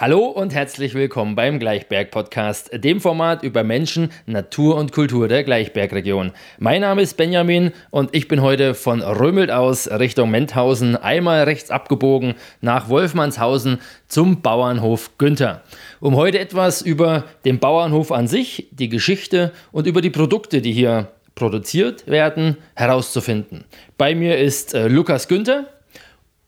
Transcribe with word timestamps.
Hallo 0.00 0.24
und 0.24 0.54
herzlich 0.54 0.94
willkommen 0.94 1.34
beim 1.34 1.58
Gleichberg 1.58 2.10
Podcast, 2.10 2.70
dem 2.72 3.02
Format 3.02 3.42
über 3.42 3.64
Menschen, 3.64 4.10
Natur 4.24 4.76
und 4.76 4.92
Kultur 4.92 5.28
der 5.28 5.44
Gleichbergregion. 5.44 6.32
Mein 6.58 6.80
Name 6.80 7.02
ist 7.02 7.18
Benjamin 7.18 7.72
und 7.90 8.14
ich 8.14 8.26
bin 8.26 8.40
heute 8.40 8.72
von 8.72 9.02
Römelt 9.02 9.50
aus 9.50 9.90
Richtung 9.90 10.30
Menthausen 10.30 10.96
einmal 10.96 11.42
rechts 11.42 11.70
abgebogen 11.70 12.36
nach 12.62 12.88
Wolfmannshausen 12.88 13.78
zum 14.08 14.40
Bauernhof 14.40 15.18
Günther, 15.18 15.64
um 16.00 16.16
heute 16.16 16.38
etwas 16.38 16.80
über 16.80 17.24
den 17.44 17.58
Bauernhof 17.58 18.10
an 18.10 18.26
sich, 18.26 18.68
die 18.70 18.88
Geschichte 18.88 19.52
und 19.70 19.86
über 19.86 20.00
die 20.00 20.08
Produkte, 20.08 20.62
die 20.62 20.72
hier 20.72 21.08
produziert 21.34 22.06
werden, 22.06 22.56
herauszufinden. 22.74 23.66
Bei 23.98 24.14
mir 24.14 24.38
ist 24.38 24.72
äh, 24.72 24.88
Lukas 24.88 25.28
Günther. 25.28 25.66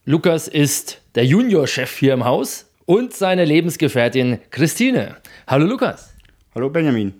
Lukas 0.05 0.47
ist 0.47 1.03
der 1.13 1.27
Juniorchef 1.27 1.99
hier 1.99 2.13
im 2.13 2.25
Haus 2.25 2.65
und 2.85 3.13
seine 3.13 3.45
Lebensgefährtin 3.45 4.39
Christine. 4.51 5.17
Hallo 5.47 5.65
Lukas. 5.65 6.13
Hallo 6.55 6.69
Benjamin. 6.69 7.13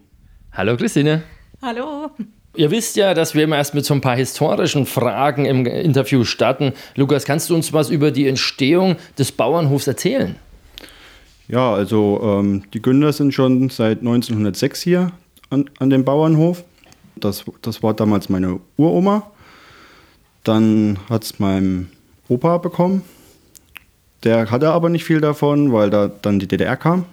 Hallo 0.51 0.77
Christine. 0.77 1.23
Hallo. 1.61 2.11
Ihr 2.55 2.69
wisst 2.69 2.95
ja, 2.95 3.15
dass 3.15 3.33
wir 3.33 3.45
immer 3.45 3.57
erst 3.57 3.73
mit 3.73 3.83
so 3.83 3.95
ein 3.95 4.01
paar 4.01 4.15
historischen 4.15 4.85
Fragen 4.85 5.45
im 5.45 5.65
Interview 5.65 6.23
starten. 6.23 6.73
Lukas, 6.95 7.25
kannst 7.25 7.49
du 7.49 7.55
uns 7.55 7.73
was 7.73 7.89
über 7.89 8.11
die 8.11 8.27
Entstehung 8.27 8.97
des 9.17 9.31
Bauernhofs 9.31 9.87
erzählen? 9.87 10.35
Ja, 11.47 11.73
also 11.73 12.21
ähm, 12.23 12.63
die 12.73 12.81
Günder 12.81 13.11
sind 13.11 13.33
schon 13.33 13.69
seit 13.69 13.99
1906 13.99 14.81
hier 14.81 15.11
an, 15.49 15.69
an 15.79 15.89
dem 15.89 16.05
Bauernhof. 16.05 16.63
Das, 17.15 17.43
das 17.61 17.81
war 17.81 17.93
damals 17.93 18.29
meine 18.29 18.59
Uroma. 18.77 19.31
Dann 20.43 20.99
hat 21.09 21.23
es 21.23 21.39
mein 21.39 21.89
Opa 22.27 22.59
bekommen. 22.59 23.01
Der 24.23 24.49
hatte 24.51 24.71
aber 24.71 24.89
nicht 24.89 25.03
viel 25.03 25.21
davon, 25.21 25.73
weil 25.73 25.89
da 25.89 26.09
dann 26.21 26.39
die 26.39 26.47
DDR 26.47 26.77
kam. 26.77 27.05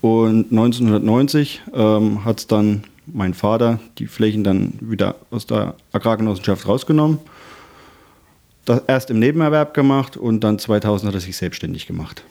Und 0.00 0.50
1990 0.50 1.62
ähm, 1.74 2.24
hat 2.24 2.50
dann 2.52 2.84
mein 3.06 3.34
Vater 3.34 3.78
die 3.98 4.06
Flächen 4.06 4.44
dann 4.44 4.74
wieder 4.80 5.16
aus 5.30 5.46
der 5.46 5.74
Agrargenossenschaft 5.92 6.66
rausgenommen. 6.66 7.18
Das 8.64 8.82
erst 8.86 9.10
im 9.10 9.18
Nebenerwerb 9.18 9.74
gemacht 9.74 10.16
und 10.16 10.40
dann 10.40 10.58
2000 10.58 11.08
hat 11.08 11.14
er 11.14 11.20
sich 11.20 11.36
selbstständig 11.36 11.86
gemacht. 11.86 12.22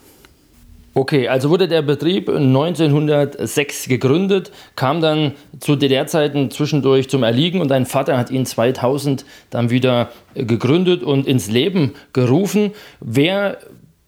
Okay, 0.95 1.27
also 1.27 1.49
wurde 1.49 1.67
der 1.67 1.81
Betrieb 1.81 2.29
1906 2.29 3.87
gegründet, 3.87 4.51
kam 4.75 5.01
dann 5.01 5.31
zu 5.59 5.75
DDR-Zeiten 5.75 6.51
zwischendurch 6.51 7.09
zum 7.09 7.23
Erliegen 7.23 7.61
und 7.61 7.69
dein 7.69 7.87
Vater 7.87 8.15
hat 8.15 8.29
ihn 8.29 8.45
2000 8.45 9.25
dann 9.49 9.71
wieder 9.71 10.11
gegründet 10.35 11.01
und 11.01 11.25
ins 11.25 11.49
Leben 11.49 11.93
gerufen. 12.13 12.71
Wer 12.99 13.57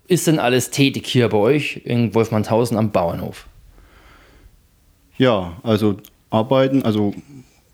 ist 0.07 0.27
denn 0.27 0.39
alles 0.39 0.69
tätig 0.69 1.07
hier 1.07 1.29
bei 1.29 1.37
euch 1.37 1.81
in 1.85 2.13
Wolfmannshausen 2.13 2.77
am 2.77 2.91
Bauernhof? 2.91 3.47
Ja, 5.17 5.53
also 5.63 5.97
arbeiten, 6.29 6.83
also 6.83 7.13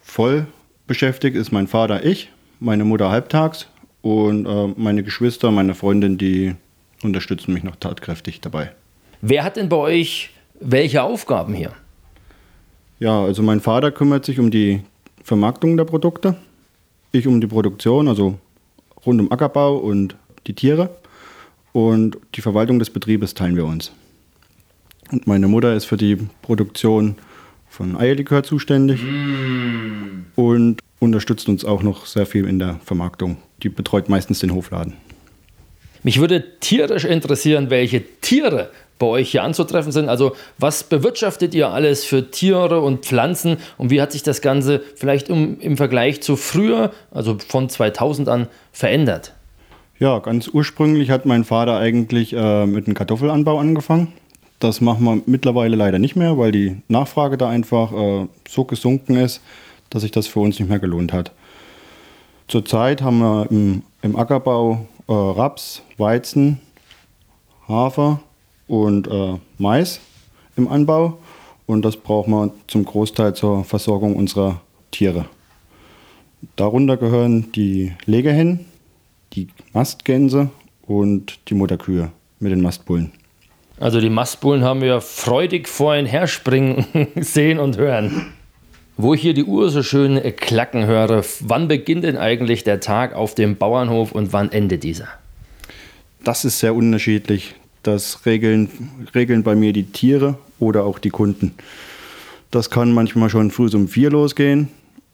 voll 0.01 0.45
beschäftigt 0.87 1.35
ist 1.35 1.51
mein 1.51 1.67
Vater, 1.67 2.05
ich, 2.05 2.29
meine 2.59 2.85
Mutter 2.85 3.09
halbtags 3.09 3.67
und 4.01 4.45
äh, 4.45 4.67
meine 4.77 5.03
Geschwister, 5.03 5.51
meine 5.51 5.73
Freundin, 5.73 6.17
die 6.17 6.53
unterstützen 7.03 7.53
mich 7.53 7.63
noch 7.63 7.75
tatkräftig 7.75 8.41
dabei. 8.41 8.71
Wer 9.21 9.43
hat 9.43 9.55
denn 9.55 9.69
bei 9.69 9.77
euch 9.77 10.31
welche 10.59 11.01
Aufgaben 11.01 11.53
hier? 11.53 11.71
Ja, 12.99 13.23
also 13.23 13.41
mein 13.41 13.61
Vater 13.61 13.91
kümmert 13.91 14.25
sich 14.25 14.39
um 14.39 14.51
die 14.51 14.81
Vermarktung 15.23 15.75
der 15.77 15.85
Produkte, 15.85 16.35
ich 17.11 17.27
um 17.27 17.41
die 17.41 17.47
Produktion, 17.47 18.07
also 18.07 18.37
rund 19.05 19.19
um 19.19 19.31
Ackerbau 19.31 19.77
und 19.77 20.15
die 20.47 20.53
Tiere. 20.53 20.89
Und 21.73 22.17
die 22.35 22.41
Verwaltung 22.41 22.79
des 22.79 22.89
Betriebes 22.89 23.33
teilen 23.33 23.55
wir 23.55 23.65
uns. 23.65 23.91
Und 25.11 25.27
meine 25.27 25.47
Mutter 25.47 25.73
ist 25.73 25.85
für 25.85 25.97
die 25.97 26.17
Produktion 26.41 27.15
von 27.69 27.97
Eierlikör 27.97 28.43
zuständig 28.43 29.01
mm. 29.01 30.25
und 30.35 30.81
unterstützt 30.99 31.47
uns 31.49 31.65
auch 31.65 31.83
noch 31.83 32.05
sehr 32.05 32.25
viel 32.25 32.45
in 32.45 32.59
der 32.59 32.79
Vermarktung. 32.83 33.37
Die 33.63 33.69
betreut 33.69 34.09
meistens 34.09 34.39
den 34.39 34.53
Hofladen. 34.53 34.93
Mich 36.03 36.19
würde 36.19 36.59
tierisch 36.59 37.05
interessieren, 37.05 37.69
welche 37.69 38.03
Tiere 38.21 38.71
bei 38.97 39.07
euch 39.07 39.31
hier 39.31 39.43
anzutreffen 39.43 39.91
sind. 39.91 40.09
Also 40.09 40.35
was 40.57 40.83
bewirtschaftet 40.83 41.53
ihr 41.53 41.69
alles 41.69 42.03
für 42.03 42.31
Tiere 42.31 42.81
und 42.81 43.05
Pflanzen 43.05 43.57
und 43.77 43.89
wie 43.89 44.01
hat 44.01 44.11
sich 44.11 44.23
das 44.23 44.41
Ganze 44.41 44.81
vielleicht 44.95 45.29
im, 45.29 45.59
im 45.59 45.77
Vergleich 45.77 46.21
zu 46.21 46.35
früher, 46.35 46.91
also 47.11 47.37
von 47.47 47.69
2000 47.69 48.29
an, 48.29 48.47
verändert? 48.71 49.33
Ja, 50.01 50.17
ganz 50.17 50.47
ursprünglich 50.47 51.11
hat 51.11 51.27
mein 51.27 51.43
Vater 51.43 51.77
eigentlich 51.77 52.33
äh, 52.33 52.65
mit 52.65 52.87
dem 52.87 52.95
Kartoffelanbau 52.95 53.59
angefangen. 53.59 54.07
Das 54.57 54.81
machen 54.81 55.03
wir 55.05 55.21
mittlerweile 55.27 55.75
leider 55.75 55.99
nicht 55.99 56.15
mehr, 56.15 56.39
weil 56.39 56.51
die 56.51 56.77
Nachfrage 56.87 57.37
da 57.37 57.49
einfach 57.49 57.93
äh, 57.93 58.27
so 58.49 58.65
gesunken 58.65 59.15
ist, 59.15 59.41
dass 59.91 60.01
sich 60.01 60.09
das 60.09 60.25
für 60.25 60.39
uns 60.39 60.57
nicht 60.57 60.69
mehr 60.69 60.79
gelohnt 60.79 61.13
hat. 61.13 61.33
Zurzeit 62.47 63.03
haben 63.03 63.19
wir 63.19 63.45
im, 63.51 63.83
im 64.01 64.15
Ackerbau 64.15 64.87
äh, 65.07 65.13
Raps, 65.13 65.83
Weizen, 65.99 66.59
Hafer 67.67 68.21
und 68.67 69.07
äh, 69.07 69.37
Mais 69.59 70.01
im 70.57 70.67
Anbau. 70.67 71.19
Und 71.67 71.85
das 71.85 71.95
brauchen 71.95 72.31
wir 72.31 72.51
zum 72.65 72.85
Großteil 72.85 73.35
zur 73.35 73.63
Versorgung 73.65 74.15
unserer 74.15 74.61
Tiere. 74.89 75.25
Darunter 76.55 76.97
gehören 76.97 77.51
die 77.51 77.93
Legehennen, 78.07 78.65
die 79.33 79.47
Mastgänse 79.73 80.49
und 80.81 81.39
die 81.47 81.53
Mutterkühe 81.53 82.11
mit 82.39 82.51
den 82.51 82.61
Mastbullen. 82.61 83.11
Also 83.79 83.99
die 83.99 84.09
Mastbullen 84.09 84.63
haben 84.63 84.81
wir 84.81 85.01
freudig 85.01 85.67
vorhin 85.67 86.05
herspringen 86.05 86.85
sehen 87.15 87.59
und 87.59 87.77
hören. 87.77 88.27
Wo 88.97 89.13
ich 89.15 89.21
hier 89.21 89.33
die 89.33 89.45
Uhr 89.45 89.69
so 89.69 89.81
schön 89.81 90.21
klacken 90.35 90.85
höre, 90.85 91.23
wann 91.39 91.67
beginnt 91.67 92.03
denn 92.03 92.17
eigentlich 92.17 92.63
der 92.63 92.79
Tag 92.79 93.15
auf 93.15 93.33
dem 93.33 93.55
Bauernhof 93.55 94.11
und 94.11 94.33
wann 94.33 94.51
endet 94.51 94.83
dieser? 94.83 95.07
Das 96.23 96.45
ist 96.45 96.59
sehr 96.59 96.75
unterschiedlich. 96.75 97.55
Das 97.81 98.27
regeln, 98.27 98.69
regeln 99.15 99.41
bei 99.41 99.55
mir 99.55 99.73
die 99.73 99.85
Tiere 99.85 100.37
oder 100.59 100.83
auch 100.83 100.99
die 100.99 101.09
Kunden. 101.09 101.55
Das 102.51 102.69
kann 102.69 102.91
manchmal 102.91 103.29
schon 103.29 103.49
früh 103.49 103.69
um 103.73 103.87
vier 103.87 104.11
losgehen 104.11 104.67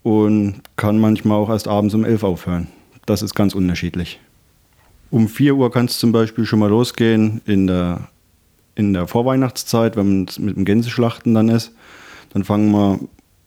und 0.03 0.61
kann 0.75 0.99
manchmal 0.99 1.37
auch 1.37 1.49
erst 1.49 1.69
abends 1.69 1.93
um 1.93 2.03
elf 2.03 2.23
aufhören. 2.23 2.67
Das 3.07 3.21
ist 3.23 3.33
ganz 3.33 3.55
unterschiedlich. 3.55 4.19
Um 5.09 5.29
4 5.29 5.55
Uhr 5.55 5.71
kann 5.71 5.85
es 5.85 5.97
zum 5.97 6.11
Beispiel 6.11 6.45
schon 6.45 6.59
mal 6.59 6.69
losgehen 6.69 7.41
in 7.45 7.65
der 7.65 8.09
in 8.75 8.93
der 8.93 9.07
Vorweihnachtszeit, 9.07 9.95
wenn 9.95 10.07
man 10.07 10.27
mit 10.37 10.55
dem 10.55 10.65
Gänseschlachten 10.65 11.33
dann 11.33 11.49
ist. 11.49 11.71
Dann 12.31 12.43
fangen 12.43 12.71
wir 12.71 12.99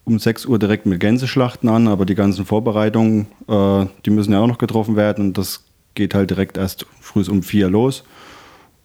um 0.04 0.19
6 0.19 0.47
Uhr 0.47 0.59
direkt 0.59 0.87
mit 0.87 0.98
Gänseschlachten 0.98 1.69
an, 1.69 1.87
aber 1.87 2.04
die 2.04 2.16
ganzen 2.16 2.44
Vorbereitungen, 2.47 3.26
äh, 3.47 3.87
die 4.04 4.10
müssen 4.10 4.32
ja 4.32 4.41
auch 4.41 4.48
noch 4.48 4.59
getroffen 4.59 4.97
werden 4.97 5.28
und 5.28 5.38
das 5.38 5.62
geht 5.94 6.15
halt 6.15 6.31
direkt 6.31 6.56
erst 6.56 6.87
früh 7.00 7.22
um 7.28 7.44
4 7.44 7.69
los. 7.69 8.03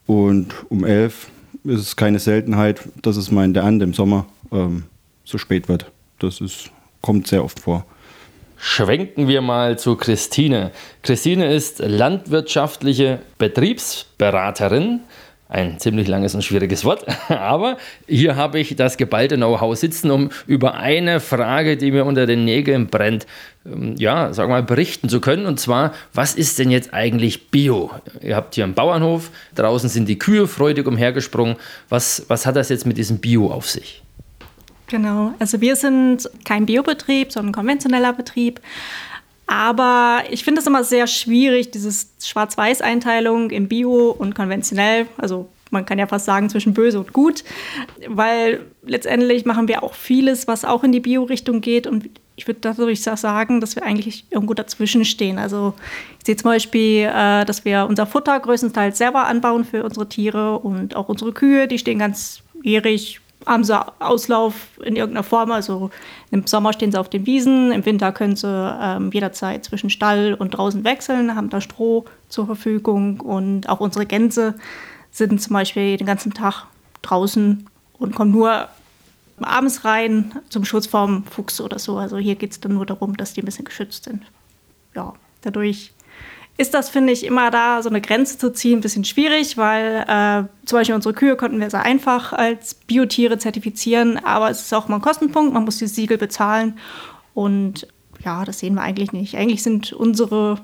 Und 0.05 0.53
um 0.69 0.83
11 0.83 1.29
ist 1.63 1.81
es 1.81 1.95
keine 1.95 2.19
Seltenheit, 2.19 2.87
dass 3.01 3.17
es 3.17 3.31
mal 3.31 3.45
in 3.45 3.55
der 3.55 3.63
Ernte 3.63 3.85
im 3.85 3.93
Sommer 3.93 4.27
ähm, 4.51 4.83
so 5.23 5.39
spät 5.39 5.67
wird. 5.67 5.89
Das 6.19 6.41
ist, 6.41 6.69
kommt 7.01 7.27
sehr 7.27 7.43
oft 7.43 7.59
vor. 7.61 7.85
Schwenken 8.57 9.27
wir 9.27 9.41
mal 9.41 9.77
zu 9.77 9.95
Christine. 9.95 10.71
Christine 11.01 11.53
ist 11.53 11.79
landwirtschaftliche 11.79 13.19
Betriebsberaterin 13.37 15.01
ein 15.47 15.79
ziemlich 15.79 16.07
langes 16.07 16.33
und 16.33 16.43
schwieriges 16.43 16.83
Wort, 16.85 17.05
aber 17.29 17.77
hier 18.07 18.35
habe 18.35 18.59
ich 18.59 18.75
das 18.75 18.97
geballte 18.97 19.35
Know-how 19.35 19.77
sitzen, 19.77 20.09
um 20.09 20.29
über 20.47 20.75
eine 20.75 21.19
Frage, 21.19 21.77
die 21.77 21.91
mir 21.91 22.05
unter 22.05 22.25
den 22.25 22.45
Nägeln 22.45 22.87
brennt, 22.87 23.27
ähm, 23.65 23.95
ja, 23.97 24.33
sagen 24.33 24.49
mal, 24.51 24.63
berichten 24.63 25.07
zu 25.07 25.21
können. 25.21 25.45
Und 25.45 25.59
zwar, 25.59 25.93
was 26.13 26.33
ist 26.33 26.57
denn 26.57 26.71
jetzt 26.71 26.93
eigentlich 26.93 27.51
Bio? 27.51 27.91
Ihr 28.21 28.35
habt 28.35 28.55
hier 28.55 28.63
einen 28.63 28.73
Bauernhof, 28.73 29.29
draußen 29.53 29.89
sind 29.89 30.09
die 30.09 30.17
Kühe 30.17 30.47
freudig 30.47 30.87
umhergesprungen. 30.87 31.57
Was, 31.89 32.25
was 32.27 32.45
hat 32.45 32.55
das 32.55 32.69
jetzt 32.69 32.87
mit 32.87 32.97
diesem 32.97 33.19
Bio 33.19 33.51
auf 33.51 33.69
sich? 33.69 34.01
Genau, 34.87 35.33
also 35.39 35.61
wir 35.61 35.75
sind 35.75 36.29
kein 36.43 36.65
Biobetrieb, 36.65 37.31
sondern 37.31 37.53
konventioneller 37.53 38.13
Betrieb. 38.13 38.61
Aber 39.47 40.23
ich 40.29 40.43
finde 40.43 40.61
es 40.61 40.67
immer 40.67 40.83
sehr 40.83 41.07
schwierig, 41.07 41.71
diese 41.71 41.91
Schwarz-Weiß-Einteilung 42.23 43.51
in 43.51 43.67
Bio 43.67 44.11
und 44.11 44.33
konventionell. 44.33 45.07
Also 45.17 45.49
man 45.71 45.85
kann 45.85 45.99
ja 45.99 46.07
fast 46.07 46.25
sagen 46.25 46.49
zwischen 46.49 46.73
böse 46.73 46.99
und 46.99 47.13
gut, 47.13 47.43
weil 48.07 48.61
letztendlich 48.83 49.45
machen 49.45 49.67
wir 49.67 49.83
auch 49.83 49.93
vieles, 49.93 50.47
was 50.47 50.65
auch 50.65 50.83
in 50.83 50.91
die 50.91 50.99
Bio-Richtung 50.99 51.61
geht. 51.61 51.85
Und 51.85 52.09
ich 52.35 52.47
würde 52.47 52.59
dadurch 52.61 53.01
sagen, 53.01 53.61
dass 53.61 53.75
wir 53.75 53.83
eigentlich 53.83 54.25
irgendwo 54.29 54.53
dazwischen 54.53 55.05
stehen. 55.05 55.37
Also 55.37 55.73
ich 56.19 56.25
sehe 56.25 56.35
zum 56.35 56.49
Beispiel, 56.51 57.09
äh, 57.13 57.45
dass 57.45 57.65
wir 57.65 57.85
unser 57.87 58.05
Futter 58.05 58.39
größtenteils 58.39 58.97
selber 58.97 59.27
anbauen 59.27 59.63
für 59.63 59.83
unsere 59.83 60.09
Tiere 60.09 60.59
und 60.59 60.95
auch 60.95 61.09
unsere 61.09 61.33
Kühe, 61.33 61.67
die 61.67 61.79
stehen 61.79 61.99
ganz 61.99 62.41
jährig 62.63 63.21
haben 63.45 63.63
sie 63.63 63.79
Auslauf 63.99 64.55
in 64.83 64.95
irgendeiner 64.95 65.23
Form. 65.23 65.51
Also 65.51 65.91
im 66.31 66.47
Sommer 66.47 66.73
stehen 66.73 66.91
sie 66.91 66.99
auf 66.99 67.09
den 67.09 67.25
Wiesen, 67.25 67.71
im 67.71 67.85
Winter 67.85 68.11
können 68.11 68.35
sie 68.35 68.47
ähm, 68.47 69.11
jederzeit 69.11 69.65
zwischen 69.65 69.89
Stall 69.89 70.33
und 70.33 70.51
draußen 70.51 70.83
wechseln, 70.83 71.35
haben 71.35 71.49
da 71.49 71.61
Stroh 71.61 72.05
zur 72.29 72.45
Verfügung 72.45 73.19
und 73.21 73.69
auch 73.69 73.79
unsere 73.79 74.05
Gänse 74.05 74.55
sind 75.11 75.41
zum 75.41 75.53
Beispiel 75.53 75.97
den 75.97 76.07
ganzen 76.07 76.33
Tag 76.33 76.65
draußen 77.01 77.67
und 77.99 78.15
kommen 78.15 78.31
nur 78.31 78.67
abends 79.41 79.85
rein 79.85 80.33
zum 80.49 80.65
Schutz 80.65 80.87
vom 80.87 81.23
Fuchs 81.25 81.61
oder 81.61 81.79
so. 81.79 81.97
Also 81.97 82.17
hier 82.17 82.35
geht 82.35 82.51
es 82.51 82.59
dann 82.59 82.73
nur 82.73 82.85
darum, 82.85 83.15
dass 83.17 83.33
die 83.33 83.41
ein 83.41 83.45
bisschen 83.45 83.65
geschützt 83.65 84.05
sind. 84.05 84.23
Ja, 84.95 85.13
dadurch 85.41 85.91
ist 86.57 86.73
das, 86.73 86.89
finde 86.89 87.11
ich, 87.11 87.25
immer 87.25 87.51
da, 87.51 87.81
so 87.81 87.89
eine 87.89 87.99
Grenze 87.99 88.37
zu 88.37 88.51
ziehen, 88.51 88.79
ein 88.79 88.81
bisschen 88.81 89.03
schwierig, 89.03 89.57
weil 89.57 90.05
äh, 90.07 90.65
zum 90.65 90.79
Beispiel 90.79 90.95
unsere 90.95 91.13
Kühe 91.13 91.35
konnten 91.35 91.59
wir 91.59 91.69
sehr 91.69 91.83
einfach 91.83 92.31
als 92.31 92.75
Biotiere 92.75 93.37
zertifizieren, 93.37 94.17
aber 94.23 94.49
es 94.49 94.61
ist 94.61 94.73
auch 94.73 94.87
mal 94.87 94.97
ein 94.97 95.01
Kostenpunkt, 95.01 95.53
man 95.53 95.65
muss 95.65 95.77
die 95.77 95.87
Siegel 95.87 96.17
bezahlen 96.17 96.77
und 97.33 97.87
ja, 98.23 98.45
das 98.45 98.59
sehen 98.59 98.75
wir 98.75 98.81
eigentlich 98.81 99.11
nicht. 99.11 99.35
Eigentlich 99.35 99.63
sind 99.63 99.91
unsere, 99.91 100.57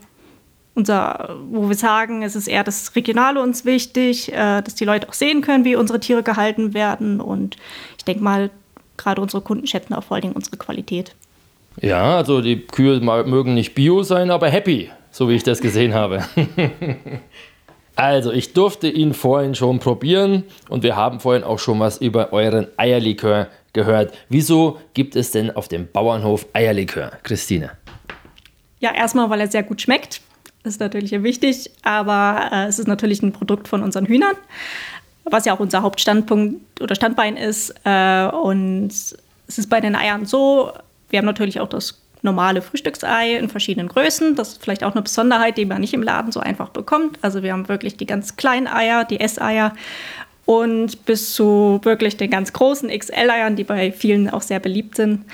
unser, 0.75 1.35
wo 1.49 1.67
wir 1.67 1.75
sagen, 1.75 2.23
es 2.23 2.37
ist 2.37 2.47
eher 2.47 2.63
das 2.63 2.95
Regionale 2.95 3.41
uns 3.41 3.65
wichtig, 3.65 4.31
äh, 4.31 4.61
dass 4.61 4.75
die 4.75 4.85
Leute 4.85 5.09
auch 5.09 5.13
sehen 5.13 5.41
können, 5.41 5.65
wie 5.65 5.75
unsere 5.75 5.99
Tiere 5.99 6.23
gehalten 6.23 6.73
werden 6.73 7.19
und 7.19 7.57
ich 7.97 8.05
denke 8.05 8.23
mal, 8.23 8.49
gerade 8.95 9.21
unsere 9.21 9.41
Kunden 9.41 9.67
schätzen 9.67 9.93
auch 9.93 10.05
vor 10.05 10.15
allen 10.15 10.21
Dingen 10.21 10.35
unsere 10.35 10.55
Qualität. 10.55 11.15
Ja, 11.81 12.15
also 12.15 12.41
die 12.41 12.61
Kühe 12.61 13.01
mögen 13.01 13.55
nicht 13.55 13.75
bio 13.75 14.03
sein, 14.03 14.31
aber 14.31 14.49
happy 14.49 14.89
so 15.11 15.29
wie 15.29 15.35
ich 15.35 15.43
das 15.43 15.61
gesehen 15.61 15.93
habe. 15.93 16.23
also, 17.95 18.31
ich 18.31 18.53
durfte 18.53 18.89
ihn 18.89 19.13
vorhin 19.13 19.53
schon 19.53 19.79
probieren 19.79 20.43
und 20.69 20.83
wir 20.83 20.95
haben 20.95 21.19
vorhin 21.19 21.43
auch 21.43 21.59
schon 21.59 21.79
was 21.79 21.97
über 21.97 22.33
euren 22.33 22.67
Eierlikör 22.77 23.47
gehört. 23.73 24.13
Wieso 24.29 24.79
gibt 24.93 25.15
es 25.15 25.31
denn 25.31 25.51
auf 25.51 25.67
dem 25.67 25.87
Bauernhof 25.91 26.45
Eierlikör, 26.53 27.11
Christine? 27.23 27.71
Ja, 28.79 28.93
erstmal, 28.93 29.29
weil 29.29 29.41
er 29.41 29.47
sehr 29.47 29.63
gut 29.63 29.81
schmeckt. 29.81 30.21
Das 30.63 30.73
ist 30.73 30.79
natürlich 30.79 31.11
wichtig, 31.23 31.71
aber 31.83 32.49
äh, 32.51 32.65
es 32.65 32.79
ist 32.79 32.87
natürlich 32.87 33.21
ein 33.21 33.31
Produkt 33.31 33.67
von 33.67 33.83
unseren 33.83 34.05
Hühnern, 34.05 34.35
was 35.23 35.45
ja 35.45 35.53
auch 35.53 35.59
unser 35.59 35.81
Hauptstandpunkt 35.81 36.81
oder 36.81 36.95
Standbein 36.95 37.35
ist. 37.35 37.73
Äh, 37.83 38.27
und 38.27 38.89
es 38.89 39.57
ist 39.57 39.69
bei 39.69 39.81
den 39.81 39.95
Eiern 39.95 40.25
so, 40.25 40.71
wir 41.09 41.19
haben 41.19 41.25
natürlich 41.25 41.59
auch 41.59 41.67
das 41.67 42.01
normale 42.21 42.61
Frühstücksei 42.61 43.35
in 43.35 43.49
verschiedenen 43.49 43.87
Größen. 43.87 44.35
Das 44.35 44.53
ist 44.53 44.63
vielleicht 44.63 44.83
auch 44.83 44.93
eine 44.93 45.01
Besonderheit, 45.01 45.57
die 45.57 45.65
man 45.65 45.81
nicht 45.81 45.93
im 45.93 46.03
Laden 46.03 46.31
so 46.31 46.39
einfach 46.39 46.69
bekommt. 46.69 47.17
Also 47.21 47.43
wir 47.43 47.53
haben 47.53 47.67
wirklich 47.67 47.97
die 47.97 48.05
ganz 48.05 48.35
kleinen 48.35 48.67
Eier, 48.67 49.05
die 49.05 49.19
Esseier 49.19 49.73
und 50.45 51.05
bis 51.05 51.33
zu 51.33 51.79
wirklich 51.83 52.17
den 52.17 52.29
ganz 52.29 52.53
großen 52.53 52.89
XL-Eiern, 52.89 53.55
die 53.55 53.63
bei 53.63 53.91
vielen 53.91 54.29
auch 54.29 54.41
sehr 54.41 54.59
beliebt 54.59 54.95
sind. 54.95 55.25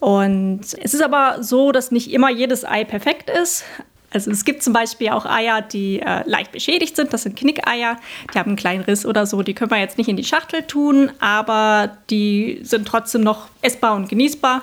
Und 0.00 0.60
es 0.62 0.92
ist 0.92 1.02
aber 1.02 1.42
so, 1.42 1.72
dass 1.72 1.90
nicht 1.90 2.12
immer 2.12 2.30
jedes 2.30 2.64
Ei 2.64 2.84
perfekt 2.84 3.30
ist. 3.30 3.64
Also 4.12 4.30
es 4.30 4.44
gibt 4.44 4.62
zum 4.62 4.72
Beispiel 4.72 5.08
auch 5.08 5.26
Eier, 5.26 5.60
die 5.60 6.00
äh, 6.00 6.22
leicht 6.28 6.52
beschädigt 6.52 6.94
sind. 6.94 7.12
Das 7.12 7.24
sind 7.24 7.36
Knickeier. 7.36 7.96
Die 8.32 8.38
haben 8.38 8.50
einen 8.50 8.56
kleinen 8.56 8.84
Riss 8.84 9.04
oder 9.06 9.26
so. 9.26 9.42
Die 9.42 9.54
können 9.54 9.72
wir 9.72 9.78
jetzt 9.78 9.98
nicht 9.98 10.08
in 10.08 10.16
die 10.16 10.24
Schachtel 10.24 10.62
tun, 10.62 11.10
aber 11.18 11.96
die 12.10 12.60
sind 12.62 12.86
trotzdem 12.86 13.22
noch 13.22 13.48
essbar 13.62 13.96
und 13.96 14.08
genießbar 14.08 14.62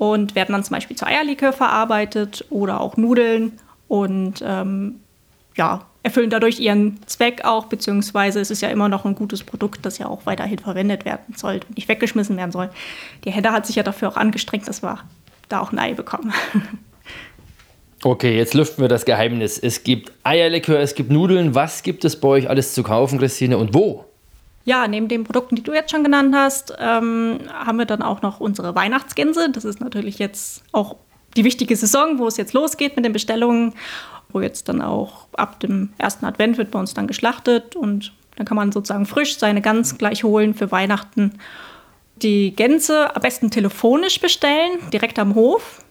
und 0.00 0.34
werden 0.34 0.52
dann 0.52 0.64
zum 0.64 0.76
Beispiel 0.76 0.96
zu 0.96 1.06
Eierlikör 1.06 1.52
verarbeitet 1.52 2.46
oder 2.48 2.80
auch 2.80 2.96
Nudeln 2.96 3.58
und 3.86 4.42
ähm, 4.42 5.00
ja, 5.56 5.82
erfüllen 6.02 6.30
dadurch 6.30 6.58
ihren 6.58 7.06
Zweck 7.06 7.44
auch, 7.44 7.66
beziehungsweise 7.66 8.40
es 8.40 8.50
ist 8.50 8.62
ja 8.62 8.70
immer 8.70 8.88
noch 8.88 9.04
ein 9.04 9.14
gutes 9.14 9.44
Produkt, 9.44 9.84
das 9.84 9.98
ja 9.98 10.06
auch 10.06 10.24
weiterhin 10.24 10.58
verwendet 10.58 11.04
werden 11.04 11.34
soll 11.36 11.60
und 11.68 11.76
nicht 11.76 11.86
weggeschmissen 11.88 12.38
werden 12.38 12.50
soll. 12.50 12.70
Die 13.26 13.30
Hedda 13.30 13.52
hat 13.52 13.66
sich 13.66 13.76
ja 13.76 13.82
dafür 13.82 14.08
auch 14.08 14.16
angestrengt, 14.16 14.66
dass 14.66 14.82
wir 14.82 15.00
da 15.50 15.60
auch 15.60 15.70
ein 15.70 15.78
Ei 15.78 15.92
bekommen. 15.92 16.32
Okay, 18.02 18.34
jetzt 18.34 18.54
lüften 18.54 18.80
wir 18.82 18.88
das 18.88 19.04
Geheimnis. 19.04 19.58
Es 19.58 19.84
gibt 19.84 20.10
Eierlikör, 20.22 20.80
es 20.80 20.94
gibt 20.94 21.10
Nudeln. 21.10 21.54
Was 21.54 21.82
gibt 21.82 22.06
es 22.06 22.18
bei 22.18 22.28
euch 22.28 22.48
alles 22.48 22.72
zu 22.72 22.82
kaufen, 22.82 23.18
Christine, 23.18 23.58
und 23.58 23.74
wo? 23.74 24.06
Ja, 24.64 24.86
neben 24.86 25.08
den 25.08 25.24
Produkten, 25.24 25.56
die 25.56 25.62
du 25.62 25.72
jetzt 25.72 25.90
schon 25.90 26.04
genannt 26.04 26.34
hast, 26.34 26.74
ähm, 26.78 27.38
haben 27.52 27.78
wir 27.78 27.86
dann 27.86 28.02
auch 28.02 28.22
noch 28.22 28.40
unsere 28.40 28.74
Weihnachtsgänse. 28.74 29.50
Das 29.50 29.64
ist 29.64 29.80
natürlich 29.80 30.18
jetzt 30.18 30.62
auch 30.72 30.96
die 31.36 31.44
wichtige 31.44 31.76
Saison, 31.76 32.18
wo 32.18 32.26
es 32.26 32.36
jetzt 32.36 32.52
losgeht 32.52 32.96
mit 32.96 33.04
den 33.04 33.12
Bestellungen, 33.12 33.74
wo 34.28 34.40
jetzt 34.40 34.68
dann 34.68 34.82
auch 34.82 35.26
ab 35.32 35.60
dem 35.60 35.90
ersten 35.98 36.26
Advent 36.26 36.58
wird 36.58 36.70
bei 36.70 36.78
uns 36.78 36.94
dann 36.94 37.06
geschlachtet 37.06 37.76
und 37.76 38.12
dann 38.36 38.46
kann 38.46 38.56
man 38.56 38.72
sozusagen 38.72 39.06
frisch 39.06 39.38
seine 39.38 39.60
Gans 39.60 39.98
gleich 39.98 40.24
holen 40.24 40.54
für 40.54 40.70
Weihnachten. 40.70 41.38
Die 42.16 42.54
Gänse 42.54 43.14
am 43.14 43.22
besten 43.22 43.50
telefonisch 43.50 44.20
bestellen, 44.20 44.78
direkt 44.92 45.18
am 45.18 45.34
Hof. 45.34 45.82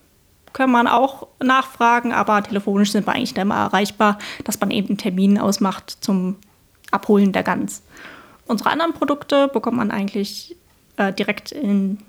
Kann 0.54 0.72
man 0.72 0.88
auch 0.88 1.28
nachfragen, 1.44 2.12
aber 2.12 2.42
telefonisch 2.42 2.92
sind 2.92 3.06
wir 3.06 3.14
eigentlich 3.14 3.36
immer 3.36 3.56
erreichbar, 3.56 4.18
dass 4.46 4.60
man 4.60 4.72
eben 4.72 4.90
einen 4.90 4.98
Termin 4.98 5.38
ausmacht 5.38 5.98
zum 6.02 6.38
Abholen 6.92 7.32
der 7.32 7.44
Gans. 7.44 7.84
Unsere 8.50 8.72
anderen 8.72 8.94
Produkte 8.94 9.48
bekommt 9.48 9.78
man 9.78 9.92
eigentlich 9.92 10.58
äh, 10.98 11.14
direkt 11.14 11.52
in, 11.52 12.00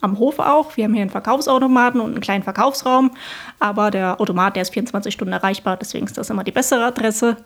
am 0.00 0.18
Hof 0.18 0.40
auch. 0.40 0.76
Wir 0.76 0.84
haben 0.84 0.92
hier 0.92 1.02
einen 1.02 1.10
Verkaufsautomaten 1.10 2.00
und 2.00 2.10
einen 2.10 2.20
kleinen 2.20 2.42
Verkaufsraum, 2.42 3.12
aber 3.60 3.92
der 3.92 4.20
Automat, 4.20 4.56
der 4.56 4.62
ist 4.62 4.74
24 4.74 5.14
Stunden 5.14 5.32
erreichbar, 5.32 5.76
deswegen 5.76 6.06
ist 6.06 6.18
das 6.18 6.30
immer 6.30 6.42
die 6.42 6.50
bessere 6.50 6.86
Adresse. 6.86 7.36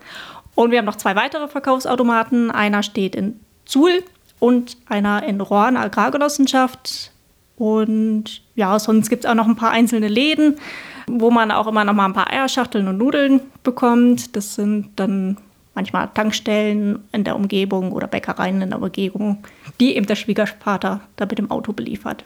Und 0.55 0.71
wir 0.71 0.79
haben 0.79 0.85
noch 0.85 0.95
zwei 0.95 1.15
weitere 1.15 1.47
Verkaufsautomaten. 1.47 2.49
Einer 2.49 2.81
steht 2.81 3.13
in 3.13 3.39
Zuhl 3.65 4.03
und 4.39 4.77
einer 4.87 5.21
in 5.21 5.41
Rohren 5.41 5.77
Agrargenossenschaft. 5.77 7.11
Und 7.55 8.41
ja, 8.55 8.79
sonst 8.79 9.09
gibt 9.09 9.25
es 9.25 9.29
auch 9.29 9.35
noch 9.35 9.47
ein 9.47 9.57
paar 9.57 9.69
einzelne 9.69 10.07
Läden, 10.07 10.57
wo 11.05 11.29
man 11.29 11.51
auch 11.51 11.67
immer 11.67 11.83
noch 11.83 11.93
mal 11.93 12.05
ein 12.05 12.13
paar 12.13 12.31
Eierschachteln 12.33 12.87
und 12.87 12.97
Nudeln 12.97 13.41
bekommt. 13.61 14.35
Das 14.35 14.55
sind 14.55 14.89
dann 14.95 15.37
manchmal 15.79 16.09
Tankstellen 16.13 16.99
in 17.13 17.23
der 17.23 17.37
Umgebung 17.37 17.93
oder 17.93 18.07
Bäckereien 18.07 18.61
in 18.61 18.69
der 18.69 18.81
Umgebung, 18.81 19.37
die 19.79 19.95
eben 19.95 20.05
der 20.05 20.15
Schwiegervater 20.15 20.99
da 21.15 21.25
mit 21.25 21.37
dem 21.37 21.49
Auto 21.49 21.71
beliefert. 21.71 22.25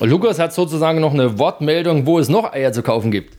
Und 0.00 0.10
Lukas 0.10 0.40
hat 0.40 0.52
sozusagen 0.52 1.00
noch 1.00 1.14
eine 1.14 1.38
Wortmeldung, 1.38 2.06
wo 2.06 2.18
es 2.18 2.28
noch 2.28 2.52
Eier 2.52 2.72
zu 2.72 2.82
kaufen 2.82 3.12
gibt. 3.12 3.36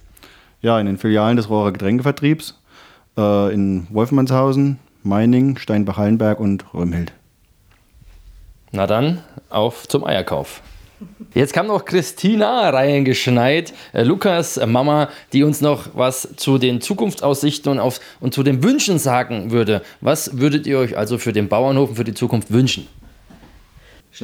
Ja, 0.61 0.79
in 0.79 0.85
den 0.85 0.97
Filialen 0.97 1.35
des 1.35 1.49
Rohrer 1.49 1.73
Getränkevertriebs 1.73 2.57
äh, 3.17 3.53
in 3.53 3.85
Wolfmannshausen, 3.89 4.79
Meining, 5.03 5.57
Steinbach-Hallenberg 5.57 6.39
und 6.39 6.73
Römhild. 6.73 7.11
Na 8.71 8.87
dann, 8.87 9.21
auf 9.49 9.89
zum 9.89 10.05
Eierkauf. 10.05 10.61
Jetzt 11.33 11.53
kam 11.53 11.67
noch 11.67 11.85
Christina 11.85 12.69
reingeschneit, 12.69 13.73
äh, 13.93 14.03
Lukas 14.03 14.57
äh, 14.57 14.65
Mama, 14.65 15.09
die 15.31 15.43
uns 15.43 15.61
noch 15.61 15.89
was 15.93 16.27
zu 16.35 16.57
den 16.57 16.81
Zukunftsaussichten 16.81 17.71
und, 17.71 17.79
auf, 17.79 17.99
und 18.19 18.33
zu 18.33 18.43
den 18.43 18.63
Wünschen 18.63 18.99
sagen 18.99 19.51
würde. 19.51 19.81
Was 20.01 20.39
würdet 20.39 20.67
ihr 20.67 20.79
euch 20.79 20.97
also 20.97 21.17
für 21.17 21.31
den 21.31 21.47
Bauernhof 21.47 21.89
und 21.89 21.95
für 21.95 22.03
die 22.03 22.13
Zukunft 22.13 22.51
wünschen? 22.51 22.87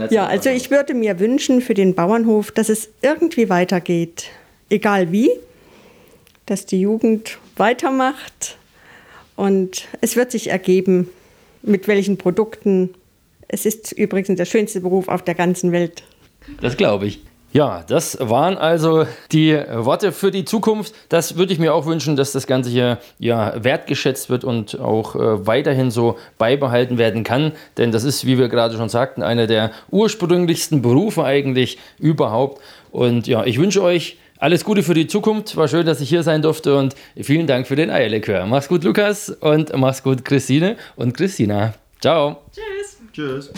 Ja, 0.10 0.26
also 0.26 0.50
ich 0.50 0.72
würde 0.72 0.94
mir 0.94 1.20
wünschen 1.20 1.62
für 1.62 1.74
den 1.74 1.96
Bauernhof, 1.96 2.52
dass 2.52 2.70
es 2.70 2.90
irgendwie 3.02 3.50
weitergeht. 3.50 4.26
Egal 4.70 5.12
wie, 5.12 5.30
dass 6.46 6.66
die 6.66 6.82
Jugend 6.82 7.38
weitermacht 7.56 8.58
und 9.36 9.88
es 10.02 10.16
wird 10.16 10.32
sich 10.32 10.50
ergeben, 10.50 11.10
mit 11.62 11.88
welchen 11.88 12.18
Produkten. 12.18 12.94
Es 13.48 13.66
ist 13.66 13.92
übrigens 13.92 14.36
der 14.38 14.46
schönste 14.46 14.82
Beruf 14.82 15.08
auf 15.08 15.24
der 15.24 15.36
ganzen 15.36 15.72
Welt. 15.72 16.04
Das 16.62 16.78
glaube 16.78 17.08
ich. 17.08 17.22
Ja, 17.56 17.86
das 17.88 18.18
waren 18.20 18.58
also 18.58 19.08
die 19.32 19.54
Worte 19.54 20.12
für 20.12 20.30
die 20.30 20.44
Zukunft. 20.44 20.94
Das 21.08 21.38
würde 21.38 21.54
ich 21.54 21.60
mir 21.60 21.74
auch 21.74 21.86
wünschen, 21.86 22.18
dass 22.18 22.34
das 22.34 22.48
Ganze 22.48 22.70
hier 22.70 22.98
ja, 23.18 23.54
wertgeschätzt 23.64 24.30
wird 24.30 24.44
und 24.44 24.78
auch 24.82 25.16
äh, 25.16 25.48
weiterhin 25.48 25.90
so 25.90 26.18
beibehalten 26.38 26.98
werden 26.98 27.24
kann. 27.24 27.54
Denn 27.78 27.94
das 27.94 28.04
ist, 28.04 28.26
wie 28.26 28.38
wir 28.38 28.50
gerade 28.50 28.76
schon 28.76 28.90
sagten, 28.90 29.24
einer 29.24 29.48
der 29.48 29.72
ursprünglichsten 29.90 30.82
Berufe 30.82 31.24
eigentlich 31.24 31.78
überhaupt. 31.98 32.62
Und 32.92 33.26
ja, 33.26 33.46
ich 33.46 33.58
wünsche 33.58 33.82
euch 33.82 34.18
alles 34.38 34.66
Gute 34.66 34.84
für 34.84 34.94
die 34.94 35.08
Zukunft. 35.08 35.56
War 35.56 35.70
schön, 35.70 35.86
dass 35.86 36.02
ich 36.02 36.10
hier 36.10 36.24
sein 36.24 36.42
durfte 36.42 36.76
und 36.78 36.94
vielen 37.16 37.48
Dank 37.48 37.68
für 37.68 37.78
den 37.78 37.90
Eierlikör. 37.90 38.46
Mach's 38.46 38.68
gut, 38.68 38.84
Lukas, 38.84 39.30
und 39.30 39.74
mach's 39.78 40.04
gut, 40.04 40.26
Christine 40.26 40.76
und 40.98 41.16
Christina. 41.16 41.74
Ciao. 42.02 42.42
Tschüss. 42.52 42.98
Tschüss. 43.14 43.52